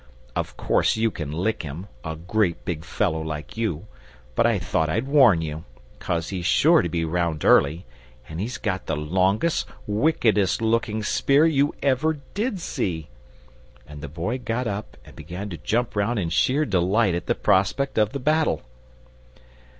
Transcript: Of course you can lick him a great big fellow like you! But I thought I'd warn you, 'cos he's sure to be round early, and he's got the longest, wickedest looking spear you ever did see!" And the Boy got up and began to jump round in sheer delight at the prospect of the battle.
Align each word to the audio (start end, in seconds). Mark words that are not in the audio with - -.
Of 0.35 0.57
course 0.57 0.97
you 0.97 1.11
can 1.11 1.31
lick 1.31 1.61
him 1.61 1.85
a 2.03 2.15
great 2.15 2.65
big 2.65 2.83
fellow 2.83 3.21
like 3.21 3.55
you! 3.55 3.85
But 4.33 4.47
I 4.47 4.57
thought 4.57 4.89
I'd 4.89 5.07
warn 5.07 5.43
you, 5.43 5.63
'cos 5.99 6.29
he's 6.29 6.47
sure 6.47 6.81
to 6.81 6.89
be 6.89 7.05
round 7.05 7.45
early, 7.45 7.85
and 8.27 8.39
he's 8.39 8.57
got 8.57 8.87
the 8.87 8.95
longest, 8.97 9.67
wickedest 9.85 10.59
looking 10.59 11.03
spear 11.03 11.45
you 11.45 11.75
ever 11.83 12.17
did 12.33 12.59
see!" 12.59 13.09
And 13.87 14.01
the 14.01 14.09
Boy 14.09 14.39
got 14.39 14.65
up 14.65 14.97
and 15.05 15.15
began 15.15 15.51
to 15.51 15.57
jump 15.59 15.95
round 15.95 16.17
in 16.17 16.29
sheer 16.29 16.65
delight 16.65 17.13
at 17.13 17.27
the 17.27 17.35
prospect 17.35 17.99
of 17.99 18.11
the 18.11 18.19
battle. 18.19 18.63